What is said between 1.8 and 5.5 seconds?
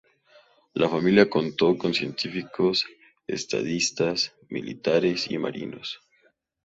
científicos, estadistas, militares y